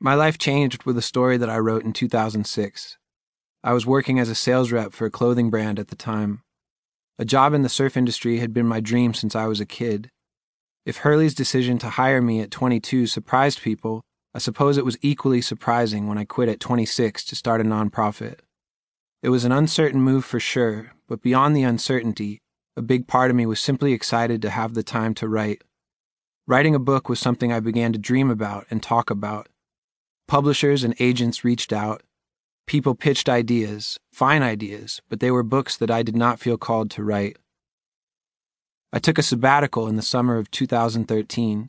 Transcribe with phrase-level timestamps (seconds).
[0.00, 2.98] My life changed with a story that I wrote in 2006.
[3.62, 6.42] I was working as a sales rep for a clothing brand at the time.
[7.18, 10.10] A job in the surf industry had been my dream since I was a kid.
[10.84, 14.02] If Hurley's decision to hire me at 22 surprised people,
[14.34, 18.40] I suppose it was equally surprising when I quit at 26 to start a nonprofit.
[19.22, 22.40] It was an uncertain move for sure, but beyond the uncertainty,
[22.76, 25.62] a big part of me was simply excited to have the time to write.
[26.46, 29.48] Writing a book was something I began to dream about and talk about.
[30.26, 32.02] Publishers and agents reached out.
[32.66, 36.90] People pitched ideas, fine ideas, but they were books that I did not feel called
[36.92, 37.36] to write.
[38.90, 41.68] I took a sabbatical in the summer of 2013.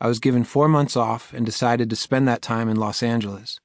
[0.00, 3.60] I was given four months off and decided to spend that time in Los Angeles.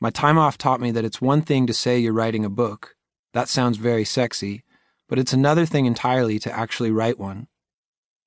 [0.00, 2.94] My time off taught me that it's one thing to say you're writing a book.
[3.34, 4.64] That sounds very sexy,
[5.08, 7.48] but it's another thing entirely to actually write one.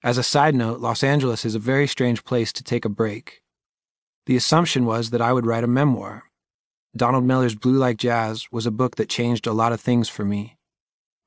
[0.04, 3.41] As a side note, Los Angeles is a very strange place to take a break.
[4.26, 6.26] The assumption was that I would write a memoir.
[6.96, 10.26] Donald Miller's Blue Like Jazz was a book that changed a lot of things for
[10.26, 10.58] me.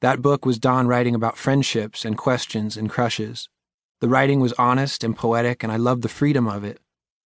[0.00, 3.48] That book was Don writing about friendships and questions and crushes.
[4.00, 6.78] The writing was honest and poetic, and I loved the freedom of it,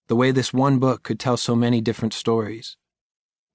[0.08, 2.78] the way this one book could tell so many different stories.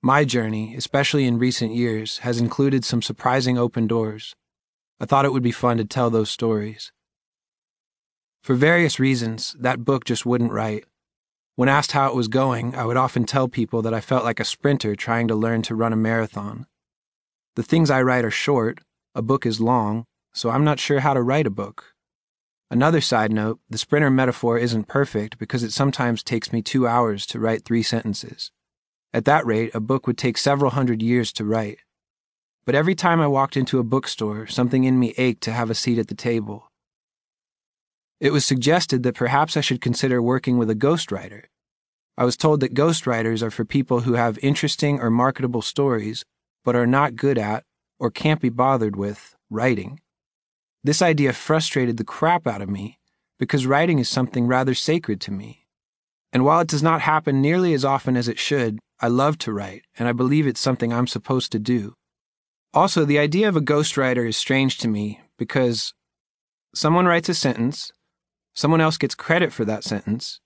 [0.03, 4.35] My journey, especially in recent years, has included some surprising open doors.
[4.99, 6.91] I thought it would be fun to tell those stories.
[8.43, 10.85] For various reasons, that book just wouldn't write.
[11.55, 14.41] When asked how it was going, I would often tell people that I felt like
[14.41, 16.67] a sprinter trying to learn to run a marathon.
[17.57, 18.81] The things I write are short,
[19.15, 21.93] a book is long, so I'm not sure how to write a book.
[22.71, 27.27] Another side note the sprinter metaphor isn't perfect because it sometimes takes me two hours
[27.27, 28.51] to write three sentences.
[29.13, 31.81] At that rate, a book would take several hundred years to write.
[32.65, 35.75] But every time I walked into a bookstore, something in me ached to have a
[35.75, 36.72] seat at the table.
[38.23, 41.47] It was suggested that perhaps I should consider working with a ghostwriter.
[42.17, 46.25] I was told that ghostwriters are for people who have interesting or marketable stories,
[46.65, 47.65] but are not good at,
[47.99, 49.99] or can't be bothered with, writing.
[50.85, 53.01] This idea frustrated the crap out of me
[53.41, 55.67] because writing is something rather sacred to me.
[56.33, 59.53] And while it does not happen nearly as often as it should, I love to
[59.53, 61.95] write, and I believe it's something I'm supposed to do.
[62.73, 65.93] Also, the idea of a ghostwriter is strange to me because
[66.73, 67.91] someone writes a sentence,
[68.55, 70.41] Someone else gets credit for that sentence.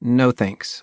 [0.00, 0.82] No thanks.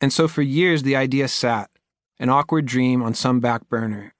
[0.00, 1.70] And so for years the idea sat,
[2.18, 4.14] an awkward dream on some back burner.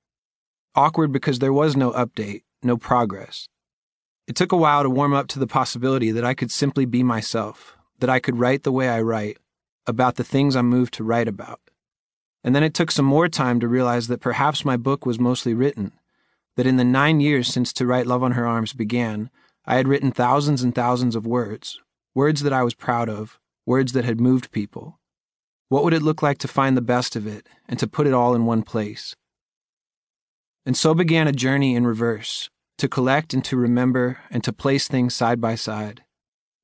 [0.74, 3.48] Awkward because there was no update, no progress.
[4.26, 7.02] It took a while to warm up to the possibility that I could simply be
[7.02, 9.38] myself, that I could write the way I write,
[9.86, 11.60] about the things I'm moved to write about.
[12.42, 15.54] And then it took some more time to realize that perhaps my book was mostly
[15.54, 15.92] written,
[16.56, 19.30] that in the nine years since To Write Love on Her Arms began,
[19.66, 21.80] I had written thousands and thousands of words,
[22.14, 24.98] words that I was proud of, words that had moved people.
[25.70, 28.12] What would it look like to find the best of it and to put it
[28.12, 29.16] all in one place?
[30.66, 34.86] And so began a journey in reverse, to collect and to remember and to place
[34.86, 36.04] things side by side.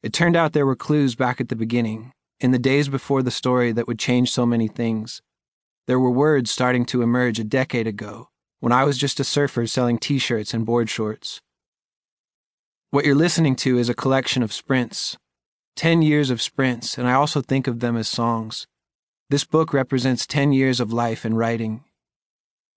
[0.03, 3.31] It turned out there were clues back at the beginning, in the days before the
[3.31, 5.22] story that would change so many things.
[5.87, 8.28] There were words starting to emerge a decade ago,
[8.60, 11.41] when I was just a surfer selling t shirts and board shorts.
[12.93, 15.17] What you're listening to is a collection of sprints,
[15.77, 18.67] 10 years of sprints, and I also think of them as songs.
[19.28, 21.84] This book represents 10 years of life and writing.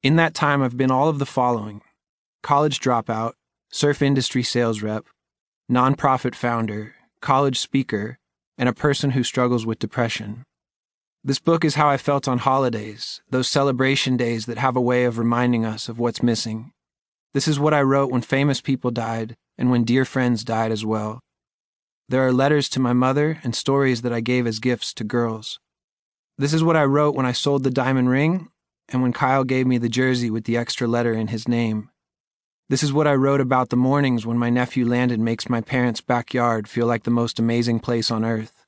[0.03, 1.81] In that time, I've been all of the following
[2.43, 3.33] college dropout,
[3.71, 5.05] surf industry sales rep,
[5.71, 8.19] nonprofit founder, college speaker,
[8.55, 10.43] and a person who struggles with depression.
[11.23, 15.05] This book is how I felt on holidays, those celebration days that have a way
[15.05, 16.71] of reminding us of what's missing.
[17.33, 20.85] This is what I wrote when famous people died and when dear friends died as
[20.85, 21.19] well.
[22.09, 25.59] There are letters to my mother and stories that I gave as gifts to girls.
[26.37, 28.49] This is what I wrote when I sold the diamond ring
[28.89, 31.89] and when Kyle gave me the jersey with the extra letter in his name.
[32.69, 36.01] This is what I wrote about the mornings when my nephew Landon makes my parents'
[36.01, 38.65] backyard feel like the most amazing place on earth.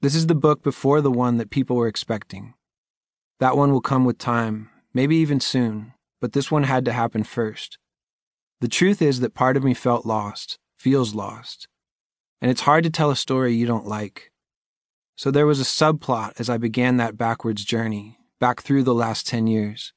[0.00, 2.54] This is the book before the one that people were expecting.
[3.40, 7.24] That one will come with time, maybe even soon, but this one had to happen
[7.24, 7.78] first.
[8.60, 11.68] The truth is that part of me felt lost, feels lost,
[12.40, 14.32] and it's hard to tell a story you don't like.
[15.14, 19.26] So there was a subplot as I began that backwards journey, back through the last
[19.26, 19.92] 10 years.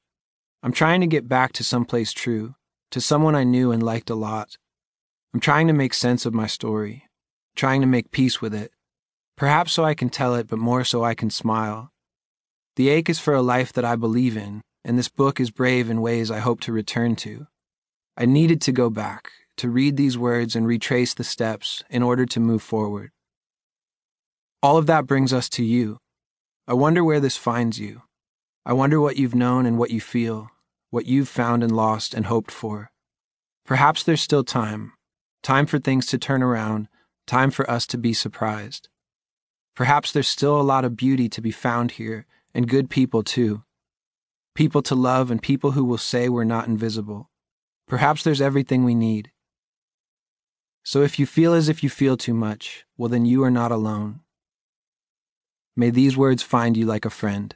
[0.61, 2.55] I'm trying to get back to someplace true,
[2.91, 4.57] to someone I knew and liked a lot.
[5.33, 7.05] I'm trying to make sense of my story,
[7.55, 8.71] trying to make peace with it,
[9.37, 11.93] perhaps so I can tell it, but more so I can smile.
[12.75, 15.89] The ache is for a life that I believe in, and this book is brave
[15.89, 17.47] in ways I hope to return to.
[18.21, 22.25] I needed to go back, to read these words and retrace the steps in order
[22.25, 23.11] to move forward.
[24.61, 25.99] All of that brings us to you.
[26.67, 28.01] I wonder where this finds you.
[28.65, 30.49] I wonder what you've known and what you feel,
[30.89, 32.91] what you've found and lost and hoped for.
[33.65, 34.91] Perhaps there's still time,
[35.41, 36.89] time for things to turn around,
[37.25, 38.89] time for us to be surprised.
[39.77, 43.63] Perhaps there's still a lot of beauty to be found here, and good people too.
[44.55, 47.28] People to love and people who will say we're not invisible.
[47.89, 49.31] Perhaps there's everything we need.
[50.83, 53.71] So if you feel as if you feel too much, well, then you are not
[53.71, 54.19] alone.
[55.75, 57.55] May these words find you like a friend.